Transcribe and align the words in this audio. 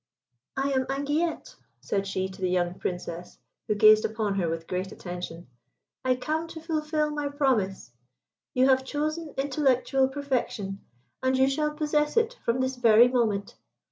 "I 0.57 0.71
am 0.71 0.87
Anguillette," 0.87 1.57
said 1.79 2.07
she 2.07 2.27
to 2.27 2.41
the 2.41 2.49
young 2.49 2.73
Princess, 2.79 3.37
who 3.67 3.75
gazed 3.75 4.03
upon 4.03 4.33
her 4.39 4.49
with 4.49 4.65
great 4.65 4.91
attention; 4.91 5.45
"I 6.03 6.15
come 6.15 6.47
to 6.47 6.59
fulfil 6.59 7.11
my 7.11 7.29
promise. 7.29 7.91
You 8.55 8.67
have 8.69 8.83
chosen 8.83 9.35
intellectual 9.37 10.07
perfection, 10.07 10.79
and 11.21 11.37
you 11.37 11.47
shall 11.47 11.75
possess 11.75 12.17
it 12.17 12.35
from 12.43 12.61
this 12.61 12.77
very 12.77 13.09
moment. 13.09 13.53